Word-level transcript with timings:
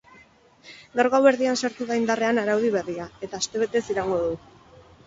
Gaur 0.99 1.09
gauerdian 1.17 1.59
sartu 1.63 1.87
da 1.91 1.99
indarrean 2.01 2.43
araudi 2.45 2.75
berria, 2.79 3.09
eta 3.29 3.45
astebetez 3.45 3.85
iraungo 3.97 4.23
du. 4.27 4.35